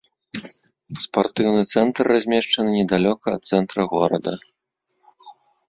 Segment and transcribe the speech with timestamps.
[1.05, 4.33] Спартыўны цэнтр размешчаны недалёка ад цэнтра горада.